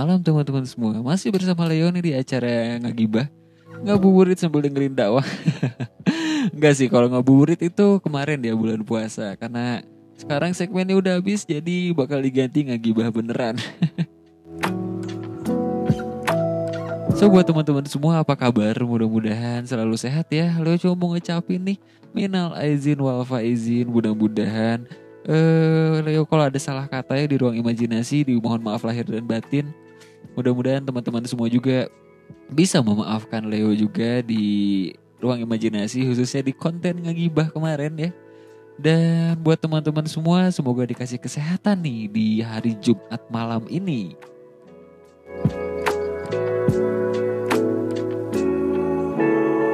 malam 0.00 0.16
teman-teman 0.24 0.64
semua. 0.64 0.96
Masih 1.04 1.28
bersama 1.28 1.68
Leo 1.68 1.92
nih 1.92 2.00
di 2.00 2.12
acara 2.16 2.80
ngagibah. 2.80 3.28
Ngabuburit 3.84 4.40
sambil 4.40 4.64
dengerin 4.64 4.96
dakwah. 4.96 5.24
Enggak 6.56 6.72
sih, 6.80 6.88
kalau 6.88 7.12
ngabuburit 7.12 7.60
itu 7.60 8.00
kemarin 8.00 8.40
dia 8.40 8.56
bulan 8.56 8.80
puasa. 8.80 9.36
Karena 9.36 9.84
sekarang 10.16 10.56
segmennya 10.56 10.96
udah 10.96 11.20
habis, 11.20 11.44
jadi 11.44 11.92
bakal 11.92 12.24
diganti 12.24 12.64
ngagibah 12.64 13.12
beneran. 13.12 13.60
So 17.20 17.28
buat 17.28 17.44
teman-teman 17.44 17.84
semua 17.84 18.24
apa 18.24 18.32
kabar? 18.32 18.72
Mudah-mudahan 18.80 19.60
selalu 19.68 19.92
sehat 20.00 20.32
ya. 20.32 20.56
Leo 20.56 20.80
cuma 20.80 20.96
mau 20.96 21.12
ngecapin 21.12 21.60
nih 21.60 21.76
minal 22.16 22.56
aizin 22.56 22.96
wal 22.96 23.28
faizin. 23.28 23.92
Mudah-mudahan 23.92 24.88
eh 25.28 26.00
Leo 26.00 26.24
kalau 26.24 26.48
ada 26.48 26.56
salah 26.56 26.88
kata 26.88 27.20
ya 27.20 27.28
di 27.28 27.36
ruang 27.36 27.52
imajinasi 27.60 28.24
dimohon 28.24 28.64
maaf 28.64 28.88
lahir 28.88 29.04
dan 29.04 29.28
batin. 29.28 29.68
Mudah-mudahan 30.38 30.84
teman-teman 30.86 31.26
semua 31.26 31.50
juga 31.50 31.90
bisa 32.50 32.78
memaafkan 32.78 33.42
Leo 33.46 33.74
juga 33.74 34.22
di 34.22 34.90
ruang 35.20 35.42
imajinasi 35.42 36.06
khususnya 36.06 36.46
di 36.46 36.54
konten 36.54 37.02
ngegibah 37.04 37.50
kemarin 37.52 37.94
ya. 37.98 38.10
Dan 38.80 39.36
buat 39.44 39.60
teman-teman 39.60 40.08
semua 40.08 40.48
semoga 40.48 40.88
dikasih 40.88 41.20
kesehatan 41.20 41.84
nih 41.84 42.00
di 42.08 42.26
hari 42.40 42.72
Jumat 42.80 43.20
malam 43.28 43.68
ini. 43.68 44.16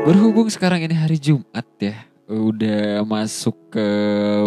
Berhubung 0.07 0.51
sekarang 0.51 0.83
ini 0.87 0.95
hari 0.95 1.19
Jumat 1.19 1.67
ya, 1.83 1.95
udah 2.27 3.07
masuk 3.07 3.55
ke 3.71 3.87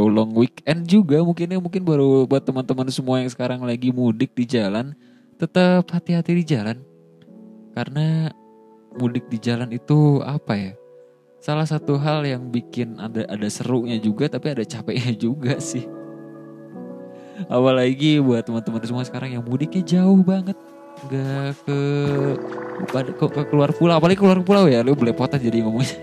long 0.07 0.31
weekend 0.35 0.87
juga 0.87 1.23
mungkin 1.23 1.51
ya 1.51 1.59
mungkin 1.59 1.83
baru 1.83 2.27
buat 2.27 2.43
teman-teman 2.43 2.87
semua 2.91 3.23
yang 3.23 3.31
sekarang 3.31 3.63
lagi 3.63 3.91
mudik 3.91 4.35
di 4.35 4.43
jalan 4.43 4.91
tetap 5.39 5.87
hati-hati 5.89 6.35
di 6.35 6.43
jalan. 6.43 6.77
Karena 7.71 8.27
mudik 8.99 9.31
di 9.31 9.39
jalan 9.39 9.71
itu 9.71 10.19
apa 10.19 10.53
ya? 10.59 10.73
Salah 11.39 11.63
satu 11.63 11.95
hal 11.95 12.27
yang 12.27 12.51
bikin 12.51 12.99
ada 12.99 13.23
ada 13.31 13.47
serunya 13.47 13.95
juga 13.95 14.27
tapi 14.27 14.51
ada 14.51 14.67
capeknya 14.67 15.15
juga 15.31 15.55
sih. 15.63 15.87
Apalagi 17.47 18.19
buat 18.19 18.43
teman-teman 18.43 18.83
semua 18.83 19.07
sekarang 19.07 19.39
yang 19.39 19.43
mudiknya 19.47 19.79
jauh 19.79 20.19
banget. 20.19 20.59
Nggak 21.07 21.55
ke 21.63 21.79
ke, 22.91 23.25
ke 23.31 23.41
keluar 23.47 23.71
pulau. 23.71 23.95
Apalagi 23.95 24.19
keluar 24.19 24.43
pulau 24.43 24.67
ya 24.67 24.83
lu 24.83 24.91
belepotan 24.91 25.39
jadi 25.39 25.63
ngomongnya. 25.63 25.95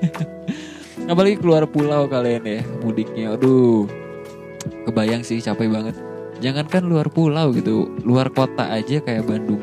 Apalagi 1.13 1.37
keluar 1.37 1.69
pulau 1.69 2.09
kalian 2.09 2.43
ya 2.49 2.61
mudiknya. 2.81 3.37
Aduh 3.37 3.85
kebayang 4.89 5.23
sih 5.23 5.39
capek 5.39 5.71
banget 5.71 6.06
jangankan 6.43 6.85
luar 6.85 7.09
pulau 7.09 7.53
gitu 7.55 7.97
luar 8.05 8.29
kota 8.33 8.69
aja 8.73 9.01
kayak 9.01 9.25
Bandung 9.25 9.63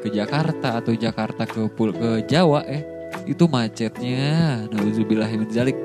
ke 0.00 0.08
Jakarta 0.08 0.80
atau 0.80 0.96
Jakarta 0.96 1.44
ke 1.44 1.68
pul 1.72 1.92
ke 1.92 2.24
Jawa 2.24 2.64
eh 2.64 3.00
itu 3.26 3.44
macetnya. 3.46 4.64
Nauzubillahimin 4.70 5.50
zalik. 5.50 5.76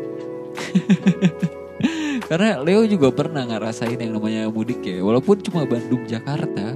Karena 2.30 2.58
Leo 2.64 2.88
juga 2.88 3.12
pernah 3.14 3.46
ngerasain 3.46 4.00
yang 4.00 4.18
namanya 4.18 4.50
mudik 4.50 4.82
ya. 4.82 5.04
Walaupun 5.04 5.44
cuma 5.46 5.68
Bandung 5.68 6.08
Jakarta 6.08 6.74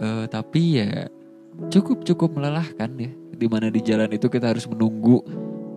eh, 0.00 0.24
tapi 0.30 0.80
ya 0.80 1.10
cukup 1.68 2.06
cukup 2.06 2.38
melelahkan 2.38 2.90
ya. 2.96 3.10
Di 3.34 3.46
mana 3.50 3.68
di 3.68 3.82
jalan 3.82 4.08
itu 4.14 4.30
kita 4.30 4.54
harus 4.54 4.64
menunggu 4.70 5.20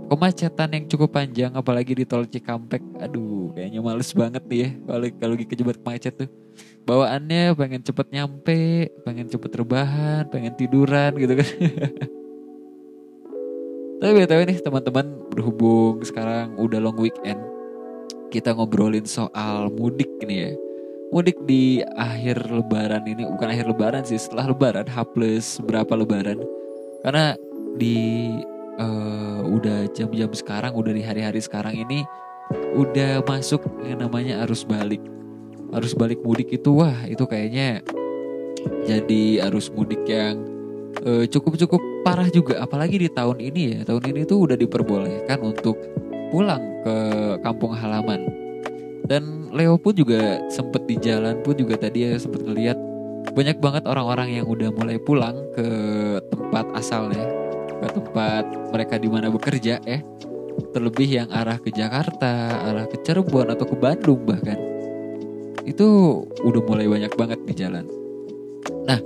kemacetan 0.07 0.69
yang 0.73 0.85
cukup 0.88 1.13
panjang 1.13 1.51
apalagi 1.53 1.94
di 1.94 2.03
tol 2.07 2.25
Cikampek. 2.25 2.81
Aduh 3.03 3.51
kayaknya 3.53 3.79
males 3.84 4.09
banget 4.16 4.44
nih 4.47 4.59
ya 4.59 4.69
kalau 4.88 5.07
kalau 5.19 5.34
lagi 5.35 5.45
kejebak 5.45 5.79
macet 5.84 6.13
tuh. 6.16 6.29
Bawaannya 6.88 7.53
pengen 7.53 7.84
cepet 7.84 8.07
nyampe 8.16 8.90
pengen 9.03 9.28
cepet 9.28 9.51
rebahan 9.59 10.23
pengen 10.31 10.56
tiduran 10.56 11.12
gitu 11.19 11.34
kan. 11.35 11.50
Tapi 13.97 14.12
btw 14.13 14.41
nih 14.46 14.57
teman-teman 14.62 15.06
berhubung 15.34 16.06
sekarang 16.06 16.53
udah 16.56 16.78
long 16.78 16.97
weekend 17.01 17.41
kita 18.29 18.51
ngobrolin 18.51 19.07
soal 19.07 19.72
mudik 19.72 20.12
nih 20.23 20.38
ya. 20.38 20.51
Mudik 21.07 21.40
di 21.47 21.79
akhir 21.96 22.51
lebaran 22.51 23.07
ini 23.07 23.23
bukan 23.23 23.47
akhir 23.47 23.66
lebaran 23.72 24.03
sih 24.03 24.19
setelah 24.19 24.51
lebaran 24.51 24.88
H 24.88 25.07
berapa 25.63 25.94
lebaran. 25.96 26.44
Karena 27.00 27.40
di 27.79 27.96
uh, 28.78 29.42
udah 29.46 29.90
jam-jam 29.92 30.30
sekarang 30.32 30.74
udah 30.78 30.94
di 30.94 31.04
hari-hari 31.04 31.42
sekarang 31.42 31.76
ini 31.76 32.06
udah 32.78 33.26
masuk 33.26 33.62
yang 33.84 34.02
namanya 34.02 34.46
arus 34.48 34.64
balik. 34.64 35.02
Arus 35.76 35.92
balik 35.98 36.24
mudik 36.24 36.48
itu 36.54 36.72
wah 36.72 36.96
itu 37.10 37.28
kayaknya 37.28 37.84
jadi 38.88 39.52
arus 39.52 39.68
mudik 39.74 40.00
yang 40.08 40.40
uh, 41.04 41.26
cukup-cukup 41.28 41.82
parah 42.08 42.30
juga. 42.32 42.64
Apalagi 42.64 43.02
di 43.02 43.10
tahun 43.12 43.42
ini 43.44 43.62
ya 43.78 43.80
tahun 43.84 44.16
ini 44.16 44.22
tuh 44.24 44.48
udah 44.48 44.56
diperbolehkan 44.56 45.44
untuk 45.44 45.76
pulang 46.32 46.64
ke 46.86 46.96
kampung 47.44 47.76
halaman. 47.76 48.24
Dan 49.08 49.52
Leo 49.56 49.80
pun 49.80 49.96
juga 49.96 50.44
sempet 50.52 50.84
di 50.84 51.00
jalan 51.00 51.40
pun 51.40 51.56
juga 51.56 51.80
tadi 51.80 52.04
ya 52.04 52.20
sempet 52.20 52.44
ngeliat 52.44 52.76
banyak 53.32 53.59
banget 53.64 53.84
orang-orang 53.88 54.40
yang 54.40 54.46
udah 54.48 54.72
mulai 54.76 55.00
pulang 55.00 55.36
ke 55.56 55.68
tempat 56.28 56.68
asalnya 56.76 57.47
tempat 57.97 58.46
mereka 58.69 59.02
di 59.02 59.09
mana 59.09 59.34
bekerja 59.34 59.81
ya 59.81 60.00
terlebih 60.74 61.09
yang 61.22 61.30
arah 61.34 61.58
ke 61.58 61.69
Jakarta 61.74 62.66
arah 62.69 62.85
ke 62.90 62.97
Cirebon 63.02 63.53
atau 63.53 63.66
ke 63.66 63.75
Bandung 63.78 64.22
bahkan. 64.25 64.58
Itu 65.68 66.24
udah 66.41 66.62
mulai 66.63 66.88
banyak 66.88 67.13
banget 67.18 67.40
di 67.46 67.53
jalan. 67.58 67.85
Nah 68.88 69.00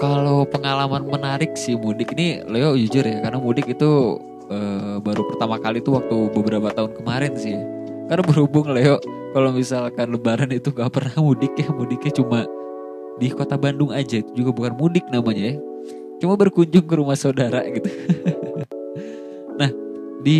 kalau 0.00 0.44
pengalaman 0.48 1.06
menarik 1.06 1.54
sih 1.54 1.78
mudik 1.78 2.12
ini 2.16 2.42
Leo 2.48 2.74
jujur 2.74 3.06
ya 3.06 3.22
karena 3.22 3.38
mudik 3.38 3.70
itu 3.70 4.18
uh, 4.50 4.98
baru 5.00 5.22
pertama 5.32 5.56
kali 5.62 5.78
tuh 5.80 6.00
waktu 6.00 6.16
beberapa 6.32 6.68
tahun 6.72 6.92
kemarin 6.98 7.32
sih. 7.36 7.56
Karena 8.10 8.22
berhubung 8.26 8.68
Leo 8.72 9.00
kalau 9.32 9.48
misalkan 9.54 10.12
lebaran 10.12 10.52
itu 10.52 10.68
gak 10.74 10.92
pernah 10.92 11.16
mudik 11.24 11.56
ya 11.56 11.72
mudiknya 11.72 12.12
cuma 12.12 12.44
di 13.16 13.32
kota 13.32 13.56
Bandung 13.56 13.94
aja. 13.94 14.20
Itu 14.20 14.44
juga 14.44 14.50
bukan 14.52 14.74
mudik 14.76 15.08
namanya 15.08 15.56
ya 15.56 15.71
cuma 16.22 16.38
berkunjung 16.38 16.86
ke 16.86 16.94
rumah 16.94 17.18
saudara 17.18 17.66
gitu. 17.66 17.90
nah 19.60 19.70
di 20.22 20.38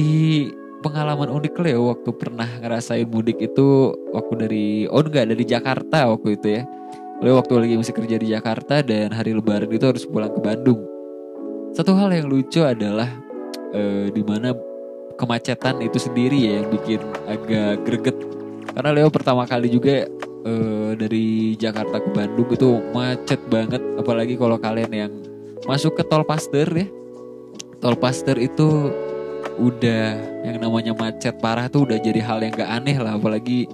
pengalaman 0.78 1.26
unik 1.26 1.58
Leo 1.58 1.90
waktu 1.90 2.10
pernah 2.14 2.46
ngerasain 2.62 3.10
mudik 3.10 3.42
itu 3.42 3.90
waktu 4.14 4.46
dari 4.46 4.66
oh 4.86 5.02
enggak 5.02 5.26
dari 5.34 5.42
Jakarta 5.42 6.06
waktu 6.06 6.38
itu 6.38 6.48
ya. 6.58 6.62
Leo 7.22 7.38
waktu 7.38 7.54
lagi 7.58 7.74
masih 7.78 7.94
kerja 7.94 8.16
di 8.18 8.30
Jakarta 8.30 8.82
dan 8.82 9.10
hari 9.10 9.34
lebaran 9.34 9.70
itu 9.70 9.82
harus 9.82 10.06
pulang 10.06 10.30
ke 10.30 10.38
Bandung. 10.42 10.82
Satu 11.74 11.98
hal 11.98 12.14
yang 12.14 12.30
lucu 12.30 12.62
adalah 12.62 13.10
eh, 13.74 14.10
di 14.10 14.22
mana 14.22 14.54
kemacetan 15.18 15.82
itu 15.82 15.98
sendiri 15.98 16.38
ya 16.46 16.52
yang 16.62 16.68
bikin 16.70 17.00
agak 17.26 17.82
greget. 17.86 18.16
Karena 18.74 18.90
Leo 18.94 19.08
pertama 19.10 19.46
kali 19.46 19.68
juga 19.68 20.08
uh, 20.46 20.92
dari 20.96 21.54
Jakarta 21.54 22.00
ke 22.00 22.10
Bandung 22.10 22.48
itu 22.50 22.80
macet 22.90 23.40
banget. 23.46 23.82
Apalagi 24.00 24.34
kalau 24.34 24.56
kalian 24.56 24.92
yang 24.92 25.12
masuk 25.68 25.98
ke 25.98 26.02
tol 26.06 26.24
Paster 26.26 26.68
ya. 26.70 26.86
Tol 27.82 27.98
Paster 27.98 28.38
itu 28.38 28.90
udah 29.58 30.04
yang 30.48 30.58
namanya 30.62 30.94
macet 30.96 31.36
parah 31.42 31.68
tuh 31.68 31.84
udah 31.84 31.98
jadi 32.00 32.20
hal 32.22 32.40
yang 32.42 32.54
gak 32.54 32.70
aneh 32.70 32.96
lah. 32.98 33.18
Apalagi 33.18 33.68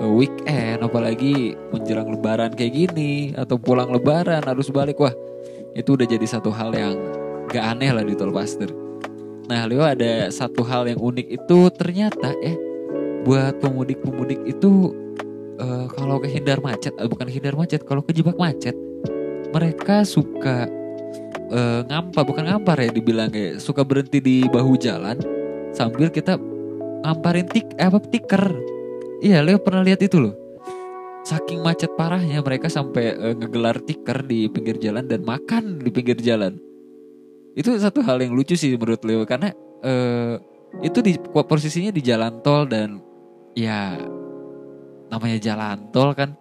uh, 0.00 0.12
weekend 0.12 0.84
apalagi 0.84 1.56
menjelang 1.72 2.08
lebaran 2.12 2.52
kayak 2.52 2.72
gini 2.74 3.32
atau 3.36 3.56
pulang 3.56 3.88
lebaran 3.92 4.44
harus 4.44 4.68
balik 4.68 5.00
wah 5.00 5.12
itu 5.76 5.96
udah 5.96 6.06
jadi 6.08 6.26
satu 6.26 6.52
hal 6.52 6.72
yang 6.72 6.96
gak 7.52 7.64
aneh 7.76 7.90
lah 7.92 8.04
di 8.04 8.14
tol 8.16 8.32
Paster 8.32 8.68
nah 9.46 9.64
Leo 9.68 9.86
ada 9.86 10.28
satu 10.34 10.66
hal 10.66 10.90
yang 10.90 10.98
unik 10.98 11.26
itu 11.30 11.58
ternyata 11.78 12.34
ya 12.42 12.54
buat 13.22 13.58
pemudik-pemudik 13.62 14.42
itu 14.46 14.94
uh, 15.58 15.86
kalau 15.94 16.18
kehindar 16.22 16.58
macet 16.62 16.94
uh, 16.98 17.06
bukan 17.06 17.26
kehindar 17.30 17.54
macet 17.54 17.82
kalau 17.86 18.02
kejebak 18.02 18.34
macet 18.38 18.74
mereka 19.54 20.02
suka 20.02 20.66
uh, 21.50 21.80
ngampar 21.86 22.22
bukan 22.26 22.44
ngampar 22.46 22.76
ya 22.82 22.90
dibilang 22.90 23.30
ya 23.30 23.58
suka 23.60 23.82
berhenti 23.86 24.18
di 24.18 24.36
bahu 24.46 24.74
jalan 24.78 25.18
sambil 25.70 26.08
kita 26.08 26.40
ngamparin 27.04 27.46
tik 27.46 27.66
eh, 27.76 27.86
apa 27.86 27.98
tiker. 28.02 28.44
Iya 29.22 29.40
Leo 29.40 29.62
pernah 29.62 29.86
lihat 29.86 30.02
itu 30.02 30.18
loh. 30.20 30.34
Saking 31.26 31.62
macet 31.62 31.90
parahnya 31.98 32.38
mereka 32.42 32.70
sampai 32.70 33.14
uh, 33.18 33.34
ngegelar 33.34 33.82
tiker 33.82 34.22
di 34.26 34.46
pinggir 34.46 34.78
jalan 34.78 35.06
dan 35.06 35.26
makan 35.26 35.82
di 35.82 35.90
pinggir 35.90 36.18
jalan. 36.22 36.58
Itu 37.56 37.74
satu 37.80 38.04
hal 38.04 38.22
yang 38.22 38.36
lucu 38.36 38.54
sih 38.54 38.76
menurut 38.76 39.02
Leo 39.02 39.26
karena 39.26 39.50
uh, 39.82 40.38
itu 40.84 40.98
di 41.00 41.16
posisinya 41.18 41.90
di 41.90 42.02
jalan 42.04 42.42
tol 42.44 42.68
dan 42.68 43.00
ya 43.56 43.96
namanya 45.08 45.38
jalan 45.40 45.88
tol 45.94 46.12
kan 46.12 46.36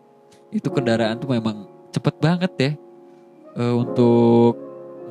itu 0.52 0.68
kendaraan 0.68 1.16
tuh 1.22 1.32
memang 1.32 1.66
cepet 1.96 2.16
banget 2.20 2.52
ya 2.60 2.72
uh, 3.56 3.76
untuk 3.80 4.65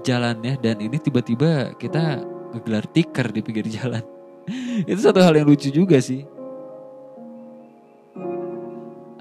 jalannya 0.04 0.60
dan 0.60 0.76
ini 0.78 1.00
tiba-tiba 1.00 1.72
kita 1.80 2.20
ngegelar 2.54 2.86
tiker 2.92 3.32
di 3.32 3.40
pinggir 3.40 3.66
jalan. 3.66 4.04
Itu 4.90 5.00
satu 5.00 5.24
hal 5.24 5.34
yang 5.34 5.48
lucu 5.48 5.72
juga 5.72 5.98
sih. 5.98 6.28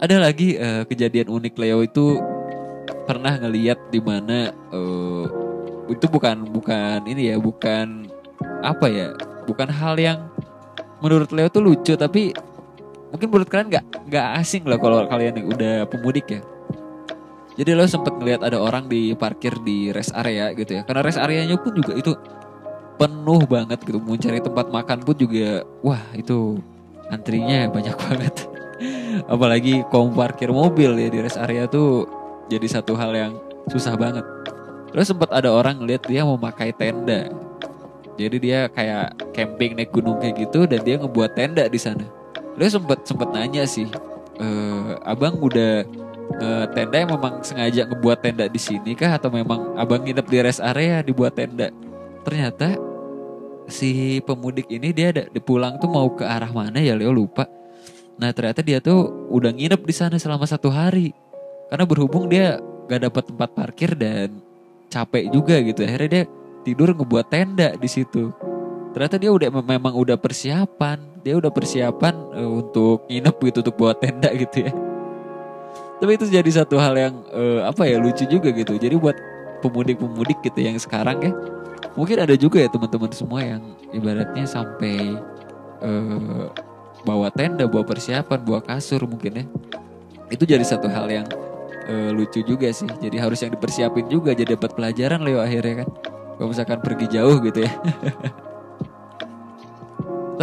Ada 0.03 0.19
lagi 0.19 0.59
uh, 0.59 0.83
kejadian 0.83 1.31
unik 1.31 1.55
Leo 1.55 1.79
itu 1.79 2.19
pernah 3.07 3.39
ngeliat 3.39 3.87
di 3.87 4.03
mana 4.03 4.51
uh, 4.75 5.23
itu 5.87 6.11
bukan 6.11 6.43
bukan 6.51 7.07
ini 7.07 7.31
ya 7.31 7.39
bukan 7.39 8.11
apa 8.59 8.91
ya 8.91 9.15
bukan 9.47 9.71
hal 9.71 9.95
yang 9.95 10.27
menurut 10.99 11.31
Leo 11.31 11.47
tuh 11.47 11.63
lucu 11.63 11.95
tapi 11.95 12.35
mungkin 13.15 13.27
menurut 13.31 13.47
kalian 13.47 13.67
nggak 13.71 13.85
nggak 14.11 14.27
asing 14.43 14.67
lah 14.67 14.75
kalau 14.75 15.07
kalian 15.07 15.39
udah 15.47 15.87
pemudik 15.87 16.27
ya 16.35 16.43
jadi 17.53 17.77
lo 17.77 17.85
sempet 17.85 18.17
ngeliat 18.17 18.41
ada 18.41 18.57
orang 18.57 18.89
di 18.89 19.13
parkir 19.13 19.53
di 19.61 19.93
rest 19.93 20.09
area 20.17 20.49
gitu 20.57 20.77
ya. 20.77 20.81
Karena 20.81 21.05
rest 21.05 21.21
areanya 21.21 21.53
pun 21.61 21.77
juga 21.77 21.93
itu 21.93 22.17
penuh 22.97 23.41
banget 23.45 23.77
gitu. 23.85 24.01
Mau 24.01 24.17
cari 24.17 24.41
tempat 24.41 24.73
makan 24.73 24.99
pun 25.05 25.15
juga 25.17 25.61
wah 25.85 26.01
itu 26.17 26.57
antrinya 27.13 27.69
banyak 27.69 27.93
banget. 27.93 28.35
Apalagi 29.33 29.85
kalau 29.93 30.09
parkir 30.09 30.49
mobil 30.49 30.97
ya 30.97 31.09
di 31.13 31.19
rest 31.21 31.37
area 31.37 31.69
tuh 31.69 32.09
jadi 32.49 32.65
satu 32.65 32.97
hal 32.97 33.13
yang 33.13 33.33
susah 33.69 33.93
banget. 33.93 34.25
Terus 34.89 35.09
sempat 35.13 35.29
ada 35.29 35.53
orang 35.53 35.77
ngeliat 35.77 36.09
dia 36.09 36.25
mau 36.25 36.41
pakai 36.41 36.73
tenda. 36.73 37.29
Jadi 38.13 38.37
dia 38.37 38.69
kayak 38.69 39.33
camping 39.33 39.73
naik 39.73 39.89
gunung 39.89 40.21
kayak 40.21 40.49
gitu 40.49 40.69
dan 40.69 40.85
dia 40.85 41.01
ngebuat 41.01 41.33
tenda 41.33 41.65
di 41.65 41.81
sana. 41.81 42.05
Dia 42.53 42.69
sempet 42.69 43.01
sempet 43.01 43.33
nanya 43.33 43.65
sih, 43.65 43.89
e, 44.37 44.47
abang 45.01 45.41
udah 45.41 45.81
uh, 46.39 46.65
tenda 46.71 46.95
yang 46.97 47.11
memang 47.13 47.43
sengaja 47.45 47.85
ngebuat 47.85 48.17
tenda 48.23 48.45
di 48.49 48.59
sini 48.61 48.95
kah? 48.97 49.17
Atau 49.17 49.29
memang 49.29 49.77
abang 49.77 50.01
nginep 50.01 50.25
di 50.25 50.37
rest 50.41 50.61
area 50.63 51.03
dibuat 51.03 51.37
tenda? 51.37 51.69
Ternyata 52.23 52.79
si 53.67 54.19
pemudik 54.23 54.67
ini 54.71 54.95
dia 54.95 55.11
ada 55.11 55.23
di 55.27 55.39
pulang 55.43 55.77
tuh 55.77 55.91
mau 55.91 56.07
ke 56.11 56.23
arah 56.23 56.49
mana 56.49 56.79
ya 56.79 56.95
Leo? 56.95 57.11
Lupa. 57.11 57.45
Nah 58.17 58.31
ternyata 58.31 58.61
dia 58.61 58.79
tuh 58.79 59.09
udah 59.29 59.51
nginep 59.51 59.81
di 59.83 59.93
sana 59.93 60.15
selama 60.17 60.47
satu 60.47 60.71
hari. 60.71 61.11
Karena 61.69 61.85
berhubung 61.89 62.29
dia 62.29 62.61
gak 62.85 63.09
dapat 63.09 63.23
tempat 63.33 63.49
parkir 63.55 63.91
dan 63.97 64.37
capek 64.91 65.25
juga 65.33 65.57
gitu 65.63 65.81
akhirnya 65.81 66.09
dia 66.09 66.23
tidur 66.61 66.93
ngebuat 66.93 67.27
tenda 67.31 67.73
di 67.73 67.89
situ. 67.89 68.29
Ternyata 68.93 69.17
dia 69.17 69.33
udah 69.33 69.49
memang 69.49 69.97
udah 69.97 70.21
persiapan. 70.21 71.25
Dia 71.25 71.39
udah 71.39 71.49
persiapan 71.49 72.13
uh, 72.35 72.51
untuk 72.61 73.07
nginep 73.09 73.35
gitu 73.49 73.57
untuk 73.65 73.75
buat 73.79 73.97
tenda 73.97 74.29
gitu 74.35 74.69
ya 74.69 74.82
tapi 76.03 76.19
itu 76.19 76.27
jadi 76.27 76.51
satu 76.51 76.75
hal 76.75 76.99
yang 76.99 77.15
uh, 77.31 77.63
apa 77.63 77.87
ya 77.87 77.95
lucu 77.95 78.27
juga 78.27 78.51
gitu. 78.51 78.75
Jadi 78.75 78.99
buat 78.99 79.15
pemudik-pemudik 79.63 80.43
gitu 80.43 80.59
yang 80.59 80.75
sekarang 80.75 81.23
ya 81.23 81.31
mungkin 81.95 82.19
ada 82.19 82.35
juga 82.35 82.59
ya 82.59 82.67
teman-teman 82.67 83.07
semua 83.15 83.39
yang 83.39 83.63
ibaratnya 83.95 84.43
sampai 84.43 85.15
uh, 85.79 86.51
bawa 87.07 87.31
tenda 87.31 87.63
bawa 87.71 87.87
persiapan 87.87 88.35
bawa 88.43 88.59
kasur 88.59 89.07
mungkin 89.07 89.31
ya. 89.31 89.45
Itu 90.27 90.43
jadi 90.43 90.67
satu 90.67 90.91
hal 90.91 91.07
yang 91.07 91.27
uh, 91.87 92.11
lucu 92.11 92.43
juga 92.43 92.67
sih. 92.75 92.91
Jadi 92.99 93.15
harus 93.23 93.39
yang 93.39 93.55
dipersiapin 93.55 94.11
juga 94.11 94.35
jadi 94.35 94.59
dapat 94.59 94.75
pelajaran 94.75 95.23
Leo 95.23 95.39
akhirnya 95.39 95.87
kan. 95.87 95.89
Kalau 96.35 96.51
misalkan 96.51 96.83
pergi 96.83 97.07
jauh 97.07 97.39
gitu 97.39 97.63
ya 97.63 97.71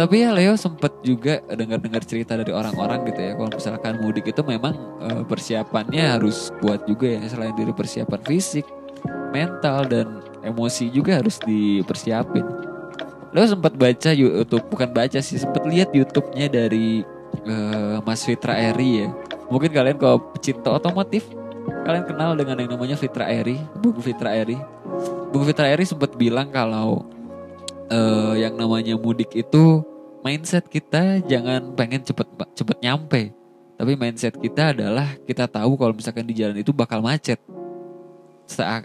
Tapi 0.01 0.25
ya 0.25 0.33
Leo 0.33 0.57
sempet 0.57 0.89
juga 1.05 1.45
dengar-dengar 1.45 2.01
cerita 2.01 2.33
dari 2.33 2.49
orang-orang 2.49 3.05
gitu 3.05 3.21
ya. 3.21 3.37
Kalau 3.37 3.53
misalkan 3.53 3.93
mudik 4.01 4.33
itu 4.33 4.41
memang 4.41 4.73
uh, 4.97 5.21
persiapannya 5.29 6.17
harus 6.17 6.49
kuat 6.57 6.89
juga 6.89 7.05
ya. 7.05 7.21
Selain 7.29 7.53
dari 7.53 7.69
persiapan 7.69 8.17
fisik, 8.25 8.65
mental 9.29 9.85
dan 9.85 10.25
emosi 10.41 10.89
juga 10.89 11.21
harus 11.21 11.37
dipersiapin. 11.45 12.41
Leo 13.29 13.45
sempat 13.45 13.77
baca 13.77 14.09
YouTube, 14.09 14.65
bukan 14.73 14.89
baca 14.89 15.21
sih, 15.21 15.37
sempat 15.37 15.69
lihat 15.69 15.93
YouTube-nya 15.93 16.49
dari 16.49 17.05
uh, 17.45 18.01
Mas 18.01 18.25
Fitra 18.25 18.57
Eri 18.57 19.05
ya. 19.05 19.07
Mungkin 19.53 19.69
kalian 19.69 20.01
kalau 20.01 20.17
pecinta 20.33 20.73
otomotif, 20.73 21.29
kalian 21.85 22.09
kenal 22.09 22.33
dengan 22.33 22.57
yang 22.57 22.73
namanya 22.73 22.97
Fitra 22.97 23.29
Eri, 23.29 23.61
Bung 23.77 24.01
Fitra 24.01 24.33
Eri. 24.33 24.57
Bung 25.29 25.45
Fitra 25.45 25.69
Eri 25.69 25.85
sempat 25.85 26.17
bilang 26.17 26.49
kalau 26.49 27.05
uh, 27.93 28.33
yang 28.33 28.57
namanya 28.57 28.97
mudik 28.97 29.29
itu 29.37 29.85
mindset 30.21 30.69
kita 30.69 31.21
jangan 31.25 31.73
pengen 31.73 32.01
cepet 32.05 32.27
cepet 32.53 32.77
nyampe. 32.81 33.21
Tapi 33.81 33.97
mindset 33.97 34.37
kita 34.37 34.77
adalah 34.77 35.17
kita 35.25 35.49
tahu 35.49 35.73
kalau 35.73 35.93
misalkan 35.97 36.25
di 36.25 36.37
jalan 36.37 36.57
itu 36.61 36.69
bakal 36.69 37.01
macet. 37.01 37.41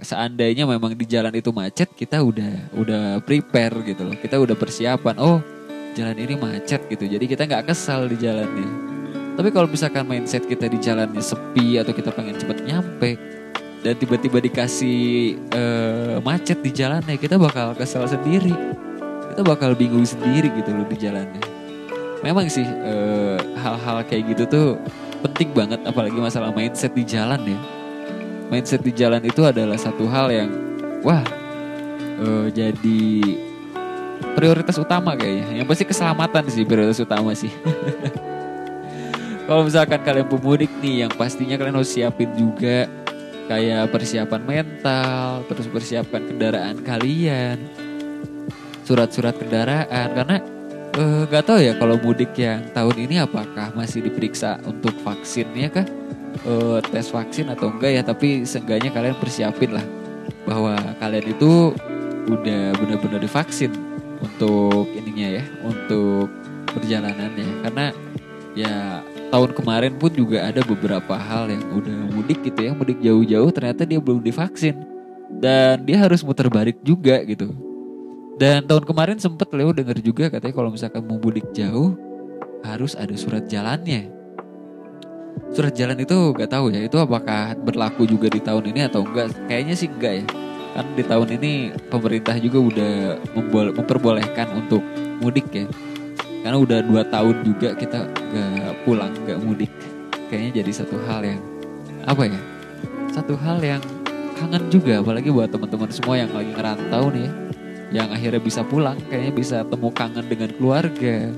Seandainya 0.00 0.64
memang 0.64 0.96
di 0.96 1.04
jalan 1.04 1.34
itu 1.36 1.52
macet 1.52 1.92
kita 1.92 2.22
udah 2.24 2.72
udah 2.72 3.02
prepare 3.20 3.76
gitu 3.84 4.08
loh. 4.08 4.16
Kita 4.16 4.40
udah 4.40 4.56
persiapan 4.56 5.16
oh 5.20 5.44
jalan 5.92 6.16
ini 6.16 6.34
macet 6.40 6.80
gitu. 6.88 7.04
Jadi 7.04 7.24
kita 7.28 7.44
nggak 7.44 7.68
kesal 7.68 8.08
di 8.08 8.16
jalannya. 8.16 8.70
Tapi 9.36 9.52
kalau 9.52 9.68
misalkan 9.68 10.08
mindset 10.08 10.48
kita 10.48 10.64
di 10.64 10.80
jalannya 10.80 11.20
sepi 11.20 11.76
atau 11.76 11.92
kita 11.92 12.08
pengen 12.08 12.40
cepet 12.40 12.64
nyampe 12.64 13.20
dan 13.84 13.92
tiba-tiba 14.00 14.40
dikasih 14.40 15.36
uh, 15.52 16.16
macet 16.24 16.56
di 16.64 16.72
jalannya 16.72 17.20
kita 17.20 17.36
bakal 17.36 17.76
kesal 17.76 18.08
sendiri 18.08 18.50
kita 19.36 19.44
bakal 19.44 19.76
bingung 19.76 20.08
sendiri 20.08 20.48
gitu 20.48 20.72
loh 20.72 20.88
di 20.88 20.96
jalannya. 20.96 21.44
Memang 22.24 22.48
sih 22.48 22.64
eh, 22.64 23.36
hal-hal 23.60 24.00
kayak 24.08 24.32
gitu 24.32 24.48
tuh 24.48 24.68
penting 25.20 25.52
banget 25.52 25.76
apalagi 25.84 26.16
masalah 26.16 26.56
mindset 26.56 26.96
di 26.96 27.04
jalan 27.04 27.36
ya. 27.44 27.60
Mindset 28.48 28.80
di 28.80 28.96
jalan 28.96 29.20
itu 29.20 29.44
adalah 29.44 29.76
satu 29.76 30.08
hal 30.08 30.32
yang 30.32 30.48
wah 31.04 31.20
uh, 32.16 32.48
jadi 32.48 33.04
prioritas 34.32 34.80
utama 34.80 35.12
kayaknya. 35.12 35.60
Yang 35.60 35.66
pasti 35.68 35.84
keselamatan 35.84 36.42
sih 36.48 36.64
prioritas 36.64 37.04
utama 37.04 37.36
sih. 37.36 37.52
Kalau 39.52 39.68
misalkan 39.68 40.00
kalian 40.00 40.32
pemudik 40.32 40.72
nih 40.80 41.04
yang 41.04 41.12
pastinya 41.12 41.60
kalian 41.60 41.76
harus 41.76 41.92
siapin 41.92 42.32
juga 42.32 42.88
kayak 43.52 43.92
persiapan 43.92 44.42
mental, 44.48 45.44
terus 45.44 45.68
persiapan 45.68 46.22
kendaraan 46.24 46.76
kalian, 46.80 47.85
surat-surat 48.86 49.34
kendaraan. 49.34 50.08
Karena 50.14 50.36
uh, 50.94 51.22
gak 51.26 51.44
tahu 51.50 51.58
ya 51.58 51.74
kalau 51.74 51.98
mudik 51.98 52.32
yang 52.38 52.62
tahun 52.70 52.96
ini 53.10 53.18
apakah 53.18 53.74
masih 53.74 54.06
diperiksa 54.06 54.62
untuk 54.62 54.94
vaksinnya 55.02 55.68
kah? 55.74 55.86
Uh, 56.46 56.78
tes 56.92 57.10
vaksin 57.10 57.50
atau 57.50 57.74
enggak 57.74 57.98
ya? 57.98 58.02
Tapi 58.06 58.46
seenggaknya 58.46 58.94
kalian 58.94 59.18
persiapin 59.18 59.74
lah 59.74 59.82
bahwa 60.46 60.78
kalian 61.02 61.26
itu 61.34 61.74
udah 62.30 62.74
benar-benar 62.78 63.18
divaksin 63.18 63.74
untuk 64.22 64.86
ininya 64.94 65.42
ya 65.42 65.44
untuk 65.66 66.30
perjalanannya. 66.70 67.66
Karena 67.66 67.86
ya 68.54 69.02
tahun 69.34 69.50
kemarin 69.58 69.98
pun 69.98 70.12
juga 70.14 70.46
ada 70.46 70.62
beberapa 70.62 71.18
hal 71.18 71.50
yang 71.50 71.64
udah 71.74 71.98
mudik 72.14 72.46
gitu 72.46 72.70
ya 72.70 72.72
mudik 72.72 73.02
jauh-jauh 73.02 73.50
ternyata 73.50 73.82
dia 73.82 73.98
belum 73.98 74.22
divaksin. 74.22 74.76
Dan 75.26 75.82
dia 75.82 76.06
harus 76.06 76.22
muter 76.22 76.46
balik 76.46 76.78
juga 76.86 77.18
gitu 77.26 77.65
dan 78.36 78.68
tahun 78.68 78.84
kemarin 78.84 79.16
sempet 79.16 79.48
Leo 79.56 79.72
denger 79.72 79.96
juga 80.04 80.28
katanya 80.28 80.52
kalau 80.52 80.68
misalkan 80.68 81.00
mau 81.08 81.16
mudik 81.16 81.56
jauh 81.56 81.96
harus 82.60 82.92
ada 82.92 83.16
surat 83.16 83.48
jalannya. 83.48 84.12
Surat 85.56 85.72
jalan 85.72 85.96
itu 85.96 86.36
gak 86.36 86.52
tahu 86.52 86.68
ya 86.68 86.84
itu 86.84 87.00
apakah 87.00 87.56
berlaku 87.56 88.04
juga 88.04 88.28
di 88.28 88.44
tahun 88.44 88.76
ini 88.76 88.92
atau 88.92 89.08
enggak? 89.08 89.32
Kayaknya 89.48 89.74
sih 89.76 89.88
enggak 89.88 90.12
ya. 90.20 90.24
Kan 90.76 90.86
di 90.92 91.04
tahun 91.08 91.28
ini 91.40 91.52
pemerintah 91.88 92.36
juga 92.36 92.58
udah 92.60 92.92
memperbolehkan 93.72 94.52
untuk 94.52 94.84
mudik 95.24 95.48
ya. 95.48 95.64
Karena 96.44 96.60
udah 96.60 96.78
dua 96.84 97.08
tahun 97.08 97.40
juga 97.40 97.72
kita 97.72 98.04
gak 98.04 98.84
pulang, 98.84 99.16
gak 99.24 99.40
mudik. 99.40 99.72
Kayaknya 100.28 100.60
jadi 100.60 100.72
satu 100.84 101.00
hal 101.08 101.24
yang 101.24 101.40
apa 102.04 102.28
ya? 102.28 102.40
Satu 103.16 103.32
hal 103.40 103.64
yang 103.64 103.80
kangen 104.36 104.68
juga 104.68 105.00
apalagi 105.00 105.32
buat 105.32 105.48
teman-teman 105.48 105.88
semua 105.88 106.20
yang 106.20 106.28
lagi 106.36 106.52
ngerantau 106.52 107.08
nih 107.08 107.24
ya 107.24 107.32
yang 107.94 108.10
akhirnya 108.10 108.42
bisa 108.42 108.66
pulang 108.66 108.98
kayaknya 109.06 109.32
bisa 109.32 109.56
temu 109.62 109.88
kangen 109.94 110.26
dengan 110.26 110.50
keluarga 110.54 111.30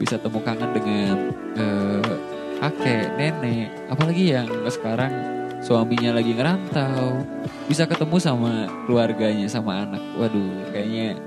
bisa 0.00 0.16
temu 0.16 0.40
kangen 0.40 0.70
dengan 0.72 1.14
uh, 1.60 2.12
kakek 2.60 3.16
nenek 3.20 3.68
apalagi 3.92 4.32
yang 4.32 4.48
sekarang 4.68 5.40
suaminya 5.60 6.16
lagi 6.16 6.32
ngerantau, 6.32 7.20
bisa 7.68 7.84
ketemu 7.84 8.16
sama 8.16 8.66
keluarganya, 8.88 9.46
sama 9.46 9.84
anak. 9.84 10.00
Waduh, 10.16 10.72
kayaknya 10.72 11.20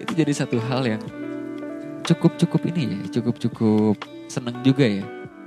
itu 0.00 0.12
jadi 0.12 0.32
satu 0.36 0.60
hal 0.60 0.84
yang 0.84 1.02
cukup 2.04 2.36
cukup 2.36 2.60
ini 2.72 2.82
ya, 2.96 3.20
cukup 3.20 3.40
cukup 3.40 3.96
seneng 4.28 4.60
juga 4.60 4.84
ya. 4.84 5.04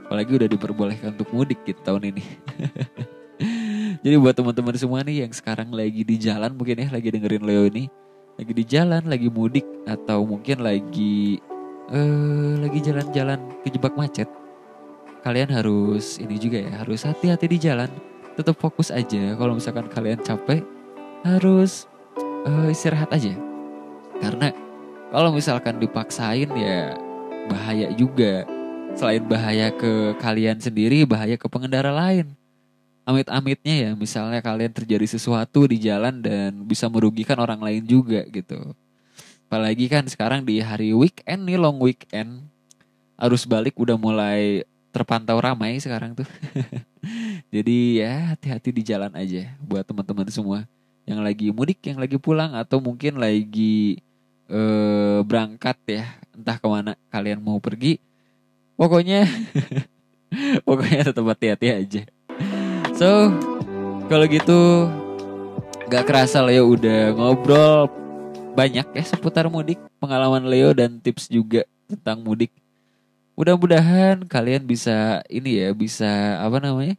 Apalagi 0.09 0.31
udah 0.35 0.49
diperbolehkan 0.49 1.15
untuk 1.15 1.29
mudik 1.31 1.61
gitu 1.63 1.79
tahun 1.85 2.13
ini. 2.13 2.23
jadi 4.03 4.15
buat 4.19 4.35
teman-teman 4.35 4.75
semua 4.75 4.99
nih 5.05 5.25
yang 5.25 5.33
sekarang 5.33 5.69
lagi 5.71 6.01
di 6.03 6.15
jalan 6.17 6.53
mungkin 6.57 6.85
ya 6.85 6.87
lagi 6.89 7.13
dengerin 7.13 7.45
Leo 7.45 7.69
ini, 7.69 7.87
lagi 8.37 8.51
di 8.53 8.63
jalan, 8.65 9.03
lagi 9.05 9.29
mudik 9.29 9.65
atau 9.85 10.25
mungkin 10.25 10.65
lagi 10.65 11.37
eh 11.93 12.53
lagi 12.57 12.79
jalan-jalan 12.81 13.39
kejebak 13.61 13.93
macet. 13.93 14.29
Kalian 15.23 15.49
harus 15.53 16.19
ini 16.19 16.35
juga 16.35 16.59
ya, 16.59 16.83
harus 16.83 17.05
hati-hati 17.07 17.47
di 17.47 17.57
jalan. 17.61 17.87
Tetap 18.33 18.57
fokus 18.57 18.89
aja. 18.89 19.37
Kalau 19.37 19.53
misalkan 19.55 19.87
kalian 19.87 20.19
capek, 20.19 20.65
harus 21.23 21.85
eh, 22.49 22.73
istirahat 22.73 23.13
aja. 23.13 23.31
Karena 24.19 24.51
kalau 25.13 25.29
misalkan 25.29 25.77
dipaksain 25.77 26.49
ya 26.57 26.97
bahaya 27.47 27.93
juga. 27.93 28.47
Selain 28.93 29.25
bahaya 29.25 29.73
ke 29.73 30.13
kalian 30.21 30.61
sendiri, 30.61 31.01
bahaya 31.01 31.33
ke 31.33 31.49
pengendara 31.49 31.89
lain. 31.89 32.37
Amit-amitnya 33.03 33.75
ya, 33.75 33.91
misalnya 33.99 34.39
kalian 34.39 34.71
terjadi 34.71 35.03
sesuatu 35.03 35.67
di 35.67 35.75
jalan 35.75 36.23
dan 36.23 36.63
bisa 36.63 36.87
merugikan 36.87 37.35
orang 37.35 37.59
lain 37.59 37.83
juga 37.83 38.23
gitu. 38.31 38.71
Apalagi 39.51 39.91
kan 39.91 40.07
sekarang 40.07 40.47
di 40.47 40.63
hari 40.63 40.95
weekend 40.95 41.43
nih, 41.43 41.59
long 41.59 41.77
weekend. 41.83 42.47
Arus 43.19 43.43
balik 43.43 43.75
udah 43.75 43.99
mulai 43.99 44.63
terpantau 44.95 45.35
ramai 45.41 45.81
sekarang 45.83 46.15
tuh. 46.15 46.25
Jadi 47.53 47.99
ya 47.99 48.33
hati-hati 48.33 48.69
di 48.71 48.81
jalan 48.87 49.11
aja 49.13 49.51
buat 49.59 49.83
teman-teman 49.83 50.29
semua 50.31 50.59
yang 51.03 51.19
lagi 51.19 51.51
mudik, 51.51 51.83
yang 51.83 51.99
lagi 51.99 52.15
pulang 52.15 52.55
atau 52.55 52.79
mungkin 52.79 53.19
lagi 53.19 53.99
eh, 54.47 55.19
berangkat 55.27 55.77
ya, 55.89 56.05
entah 56.31 56.55
ke 56.55 56.67
mana 56.69 56.95
kalian 57.11 57.43
mau 57.43 57.59
pergi. 57.59 57.99
Pokoknya, 58.79 59.27
pokoknya 60.67 61.11
tetap 61.11 61.25
hati-hati 61.27 61.67
aja. 61.69 62.01
So, 62.93 63.33
kalau 64.05 64.25
gitu 64.29 64.85
gak 65.89 66.05
kerasa 66.05 66.45
Leo 66.45 66.69
udah 66.77 67.09
ngobrol 67.17 67.89
banyak 68.53 68.85
ya 68.85 69.03
seputar 69.03 69.49
mudik, 69.49 69.81
pengalaman 69.97 70.45
Leo 70.45 70.77
dan 70.77 71.01
tips 71.01 71.25
juga 71.25 71.65
tentang 71.89 72.21
mudik. 72.21 72.53
Mudah-mudahan 73.33 74.29
kalian 74.29 74.69
bisa 74.69 75.25
ini 75.25 75.65
ya, 75.65 75.73
bisa 75.73 76.37
apa 76.37 76.61
namanya? 76.61 76.93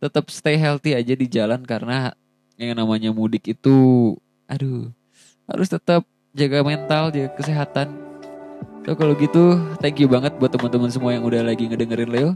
Tetap 0.00 0.32
stay 0.32 0.56
healthy 0.56 0.96
aja 0.96 1.12
di 1.12 1.28
jalan 1.28 1.60
karena 1.60 2.16
yang 2.56 2.72
namanya 2.72 3.12
mudik 3.12 3.44
itu 3.44 3.76
aduh, 4.48 4.88
harus 5.44 5.68
tetap 5.68 6.08
jaga 6.32 6.64
mental, 6.64 7.12
jaga 7.12 7.36
kesehatan. 7.36 7.92
So 8.88 8.96
kalau 8.96 9.12
gitu, 9.16 9.60
thank 9.84 10.00
you 10.00 10.08
banget 10.08 10.40
buat 10.40 10.56
teman-teman 10.56 10.88
semua 10.88 11.12
yang 11.12 11.24
udah 11.28 11.44
lagi 11.44 11.68
ngedengerin 11.68 12.08
Leo. 12.08 12.30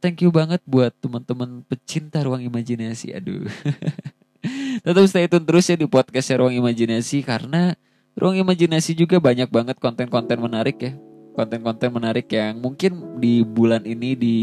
Thank 0.00 0.24
you 0.24 0.32
banget 0.32 0.64
buat 0.64 0.96
teman-teman 0.96 1.60
pecinta 1.68 2.24
ruang 2.24 2.40
imajinasi. 2.40 3.12
Aduh. 3.12 3.44
Tetap 4.84 5.04
stay 5.04 5.28
tune 5.28 5.44
terus 5.44 5.68
ya 5.68 5.76
di 5.76 5.84
podcast 5.84 6.32
Ruang 6.32 6.56
Imajinasi 6.56 7.20
karena 7.20 7.76
Ruang 8.16 8.40
Imajinasi 8.40 8.96
juga 8.96 9.20
banyak 9.20 9.52
banget 9.52 9.76
konten-konten 9.76 10.40
menarik 10.40 10.80
ya. 10.80 10.92
Konten-konten 11.36 11.92
menarik 11.92 12.26
yang 12.32 12.58
mungkin 12.58 13.20
di 13.20 13.44
bulan 13.44 13.84
ini 13.84 14.16
di 14.16 14.36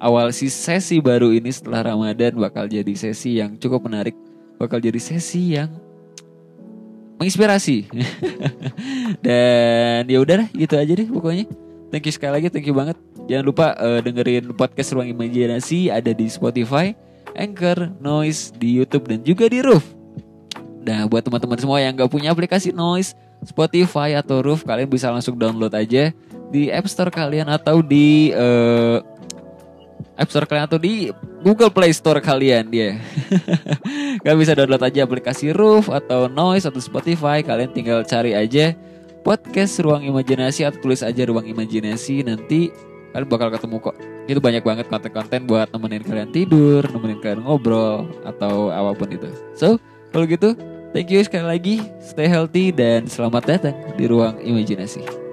awal 0.00 0.32
si 0.32 0.48
sesi 0.48 0.98
baru 0.98 1.32
ini 1.32 1.52
setelah 1.52 1.92
Ramadan 1.92 2.36
bakal 2.36 2.66
jadi 2.66 2.92
sesi 2.96 3.38
yang 3.38 3.56
cukup 3.60 3.84
menarik, 3.86 4.16
bakal 4.56 4.80
jadi 4.80 4.98
sesi 4.98 5.60
yang 5.60 5.70
menginspirasi. 7.20 7.88
Dan 9.24 10.08
ya 10.08 10.18
udah 10.20 10.48
gitu 10.52 10.74
aja 10.76 10.92
deh 10.92 11.08
pokoknya. 11.08 11.44
Thank 11.92 12.10
you 12.10 12.12
sekali 12.12 12.32
lagi, 12.42 12.48
thank 12.50 12.66
you 12.66 12.74
banget. 12.74 12.98
Jangan 13.26 13.44
lupa 13.44 13.74
uh, 13.78 13.98
dengerin 13.98 14.54
podcast 14.54 14.94
Ruang 14.94 15.10
Imajinasi 15.10 15.90
ada 15.90 16.14
di 16.14 16.30
Spotify, 16.30 16.94
Anchor, 17.34 17.90
Noise, 17.98 18.54
di 18.54 18.78
YouTube 18.78 19.10
dan 19.10 19.26
juga 19.26 19.50
di 19.50 19.58
Roof. 19.62 19.82
Nah, 20.86 21.10
buat 21.10 21.26
teman-teman 21.26 21.58
semua 21.58 21.82
yang 21.82 21.98
gak 21.98 22.06
punya 22.06 22.30
aplikasi 22.30 22.70
Noise, 22.70 23.18
Spotify 23.42 24.14
atau 24.14 24.38
Roof, 24.38 24.62
kalian 24.62 24.86
bisa 24.86 25.10
langsung 25.10 25.34
download 25.34 25.74
aja 25.74 26.14
di 26.54 26.70
App 26.70 26.86
Store 26.86 27.10
kalian 27.10 27.50
atau 27.50 27.82
di 27.82 28.30
uh, 28.30 29.02
App 30.14 30.30
Store 30.30 30.46
kalian 30.46 30.70
atau 30.70 30.78
di 30.78 31.10
Google 31.42 31.74
Play 31.74 31.90
Store 31.90 32.22
kalian 32.22 32.70
dia. 32.70 32.94
Yeah. 32.94 32.94
kalian 34.22 34.38
bisa 34.38 34.54
download 34.54 34.86
aja 34.86 35.02
aplikasi 35.02 35.50
Roof 35.50 35.90
atau 35.90 36.30
Noise 36.30 36.70
atau 36.70 36.78
Spotify. 36.78 37.42
Kalian 37.42 37.74
tinggal 37.74 38.06
cari 38.06 38.38
aja 38.38 38.72
podcast 39.26 39.82
Ruang 39.82 40.06
Imajinasi 40.06 40.62
atau 40.62 40.78
tulis 40.78 41.02
aja 41.02 41.26
Ruang 41.26 41.50
Imajinasi 41.50 42.22
nanti 42.22 42.70
kalian 43.14 43.28
bakal 43.28 43.48
ketemu 43.52 43.76
kok. 43.82 43.96
Itu 44.26 44.40
banyak 44.42 44.62
banget 44.66 44.86
konten-konten 44.90 45.46
buat 45.46 45.70
nemenin 45.70 46.02
kalian 46.02 46.30
tidur, 46.34 46.82
nemenin 46.90 47.18
kalian 47.22 47.42
ngobrol 47.46 48.06
atau 48.26 48.74
apa 48.74 48.90
pun 48.94 49.08
itu. 49.10 49.30
So, 49.54 49.78
kalau 50.10 50.26
gitu, 50.26 50.54
thank 50.90 51.10
you 51.10 51.22
sekali 51.22 51.46
lagi. 51.46 51.76
Stay 52.02 52.26
healthy 52.26 52.74
dan 52.74 53.06
selamat 53.06 53.42
datang 53.46 53.76
di 53.94 54.04
Ruang 54.10 54.38
Imajinasi. 54.42 55.25